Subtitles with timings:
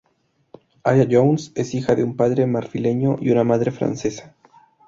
[0.83, 4.33] Aya Jones es hija de un padre marfileño y una madre francesa.